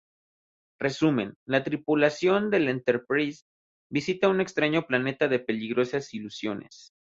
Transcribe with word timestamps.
Resumen: 0.79 1.35
La 1.45 1.63
tripulación 1.63 2.49
del 2.49 2.69
"Enterprise" 2.69 3.43
visita 3.91 4.29
un 4.29 4.41
extraño 4.41 4.87
planeta 4.87 5.27
de 5.27 5.37
peligrosas 5.37 6.11
ilusiones. 6.15 6.89